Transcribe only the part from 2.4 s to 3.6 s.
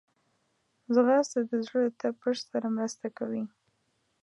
سره مرسته کوي